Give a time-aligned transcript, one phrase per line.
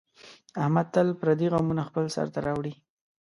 [0.61, 2.73] احمد تل پردي غمونه خپل سر ته راوړي.